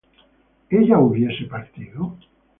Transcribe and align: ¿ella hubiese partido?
¿ella 0.71 0.97
hubiese 0.97 1.43
partido? 1.45 2.17